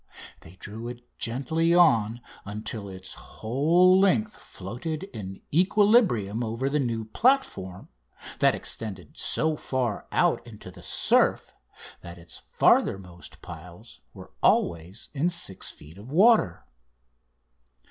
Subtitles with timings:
[0.39, 7.05] They drew it gently on until its whole length floated in equilibrium over the new
[7.05, 7.87] platform
[8.39, 11.53] that extended so far out into the surf
[12.01, 16.65] that its farthermost piles were always in six feet of water.